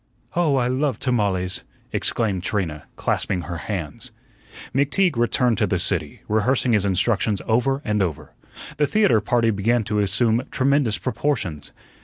[0.35, 4.09] "Oh, I love tamales!" exclaimed Trina, clasping her hands.
[4.73, 8.33] McTeague returned to the city, rehearsing his instructions over and over.
[8.77, 11.71] The theatre party began to assume tremendous proportions.